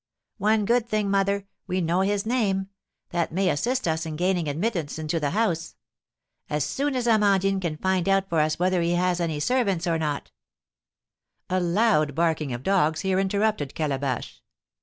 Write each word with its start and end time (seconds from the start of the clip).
One 0.39 0.65
good 0.65 0.89
thing, 0.89 1.11
mother, 1.11 1.45
we 1.67 1.79
know 1.79 2.01
his 2.01 2.25
name; 2.25 2.69
that 3.11 3.31
may 3.31 3.51
assist 3.51 3.87
us 3.87 4.03
in 4.03 4.15
gaining 4.15 4.47
admittance 4.47 4.97
into 4.97 5.19
the 5.19 5.29
house. 5.29 5.75
As 6.49 6.63
soon 6.65 6.95
as 6.95 7.05
Amandine 7.05 7.59
can 7.59 7.77
find 7.77 8.09
out 8.09 8.27
for 8.27 8.39
us 8.39 8.57
whether 8.57 8.81
he 8.81 8.93
has 8.95 9.19
any 9.19 9.39
servants 9.39 9.85
or 9.85 9.99
not" 9.99 10.31
A 11.51 11.59
loud 11.59 12.15
barking 12.15 12.51
of 12.51 12.63
dogs 12.63 13.01
here 13.01 13.19
interrupted 13.19 13.75
Calabash. 13.75 14.41